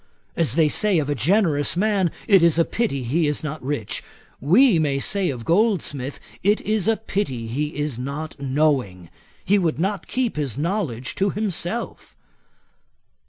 [0.35, 4.03] As they say of a generous man, it is a pity he is not rich,
[4.39, 9.11] we may say of Goldsmith, it is a pity he is not knowing.
[9.45, 12.15] He would not keep his knowledge to himself.'